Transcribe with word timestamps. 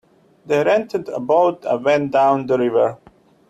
They 0.47 0.63
rented 0.63 1.09
a 1.09 1.19
boat 1.19 1.63
and 1.63 1.85
went 1.85 2.11
down 2.11 2.47
the 2.47 2.57
river. 2.57 2.97